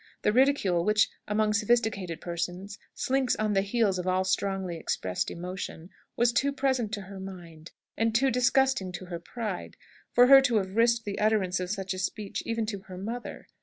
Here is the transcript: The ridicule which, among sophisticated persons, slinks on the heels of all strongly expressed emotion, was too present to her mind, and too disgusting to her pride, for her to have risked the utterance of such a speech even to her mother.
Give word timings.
The 0.23 0.33
ridicule 0.33 0.83
which, 0.83 1.11
among 1.27 1.53
sophisticated 1.53 2.21
persons, 2.21 2.79
slinks 2.95 3.35
on 3.35 3.53
the 3.53 3.61
heels 3.61 3.99
of 3.99 4.07
all 4.07 4.23
strongly 4.23 4.75
expressed 4.77 5.29
emotion, 5.29 5.91
was 6.15 6.33
too 6.33 6.51
present 6.51 6.91
to 6.93 7.01
her 7.01 7.19
mind, 7.19 7.69
and 7.95 8.15
too 8.15 8.31
disgusting 8.31 8.91
to 8.93 9.05
her 9.05 9.19
pride, 9.19 9.77
for 10.11 10.25
her 10.25 10.41
to 10.41 10.55
have 10.55 10.75
risked 10.75 11.05
the 11.05 11.19
utterance 11.19 11.59
of 11.59 11.69
such 11.69 11.93
a 11.93 11.99
speech 11.99 12.41
even 12.47 12.65
to 12.65 12.79
her 12.79 12.97
mother. 12.97 13.45